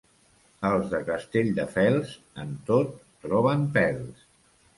Els 0.69 0.87
de 0.93 1.01
Castelldefels, 1.09 2.15
en 2.45 2.57
tot 2.71 2.97
troben 3.27 3.69
pèls. 3.79 4.27